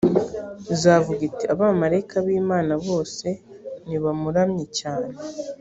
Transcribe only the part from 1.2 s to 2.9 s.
iti abamarayika b imana